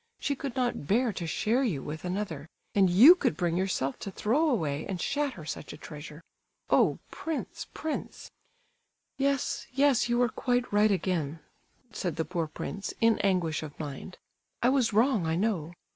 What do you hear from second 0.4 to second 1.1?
not